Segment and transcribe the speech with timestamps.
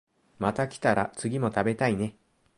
[0.39, 2.15] また来たら次も食べたいね